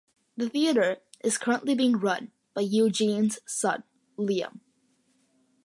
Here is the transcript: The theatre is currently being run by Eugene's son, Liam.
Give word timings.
The 0.35 0.49
theatre 0.49 0.97
is 1.23 1.37
currently 1.37 1.75
being 1.75 1.99
run 1.99 2.31
by 2.55 2.61
Eugene's 2.61 3.37
son, 3.45 3.83
Liam. 4.17 4.61